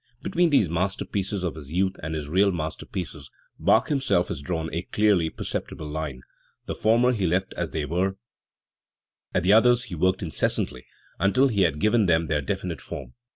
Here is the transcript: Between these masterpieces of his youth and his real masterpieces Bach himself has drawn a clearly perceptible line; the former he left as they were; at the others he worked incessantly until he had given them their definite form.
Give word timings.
Between 0.23 0.49
these 0.49 0.67
masterpieces 0.67 1.43
of 1.43 1.53
his 1.53 1.69
youth 1.71 1.95
and 2.01 2.15
his 2.15 2.27
real 2.27 2.51
masterpieces 2.51 3.29
Bach 3.59 3.89
himself 3.89 4.29
has 4.29 4.41
drawn 4.41 4.73
a 4.73 4.81
clearly 4.81 5.29
perceptible 5.29 5.87
line; 5.87 6.23
the 6.65 6.73
former 6.73 7.11
he 7.11 7.27
left 7.27 7.53
as 7.53 7.69
they 7.69 7.85
were; 7.85 8.15
at 9.35 9.43
the 9.43 9.53
others 9.53 9.83
he 9.83 9.93
worked 9.93 10.23
incessantly 10.23 10.87
until 11.19 11.49
he 11.49 11.61
had 11.61 11.77
given 11.77 12.07
them 12.07 12.25
their 12.25 12.41
definite 12.41 12.81
form. 12.81 13.13